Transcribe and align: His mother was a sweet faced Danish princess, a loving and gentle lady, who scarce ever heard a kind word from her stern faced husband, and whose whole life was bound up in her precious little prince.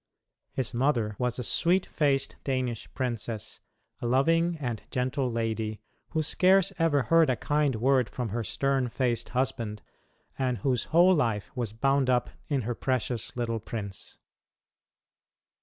His 0.53 0.73
mother 0.73 1.15
was 1.19 1.37
a 1.37 1.43
sweet 1.43 1.85
faced 1.85 2.35
Danish 2.43 2.91
princess, 2.95 3.59
a 4.01 4.07
loving 4.07 4.57
and 4.59 4.81
gentle 4.89 5.31
lady, 5.31 5.79
who 6.09 6.23
scarce 6.23 6.73
ever 6.79 7.03
heard 7.03 7.29
a 7.29 7.35
kind 7.35 7.75
word 7.75 8.09
from 8.09 8.29
her 8.29 8.43
stern 8.43 8.89
faced 8.89 9.29
husband, 9.29 9.83
and 10.39 10.57
whose 10.57 10.85
whole 10.85 11.13
life 11.13 11.51
was 11.55 11.71
bound 11.71 12.09
up 12.09 12.31
in 12.47 12.61
her 12.63 12.73
precious 12.73 13.37
little 13.37 13.59
prince. 13.59 14.17